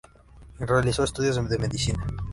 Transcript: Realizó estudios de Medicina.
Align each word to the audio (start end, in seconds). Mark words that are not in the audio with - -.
Realizó 0.57 1.03
estudios 1.03 1.47
de 1.47 1.59
Medicina. 1.59 2.03